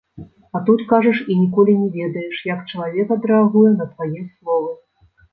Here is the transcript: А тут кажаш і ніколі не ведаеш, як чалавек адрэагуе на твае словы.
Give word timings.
А 0.59 0.59
тут 0.67 0.79
кажаш 0.91 1.17
і 1.33 1.35
ніколі 1.41 1.75
не 1.81 1.89
ведаеш, 1.97 2.39
як 2.51 2.63
чалавек 2.73 3.07
адрэагуе 3.17 3.69
на 3.81 3.85
твае 3.91 4.23
словы. 4.31 4.73